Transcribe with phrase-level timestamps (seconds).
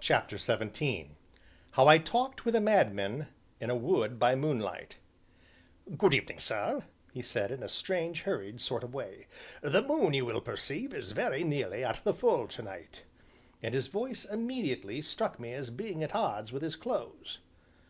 [0.00, 1.10] CHAPTER XVII
[1.72, 3.26] HOW I TALKED WITH A MADMAN
[3.60, 4.96] IN A WOOD BY MOONLIGHT
[5.98, 9.26] "Good evening, sir!" he said, in a strange, hurried sort of way,
[9.60, 13.02] "the moon, you will perceive, is very nearly at the full to night."
[13.62, 17.40] And his voice, immediately, struck me as being at odds with his clothes.